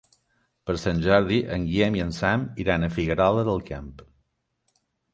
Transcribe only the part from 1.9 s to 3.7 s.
i en Sam iran a Figuerola del